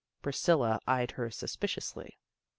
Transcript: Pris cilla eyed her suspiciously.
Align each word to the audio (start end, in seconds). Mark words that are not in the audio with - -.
Pris 0.23 0.41
cilla 0.41 0.79
eyed 0.87 1.11
her 1.11 1.29
suspiciously. 1.29 2.17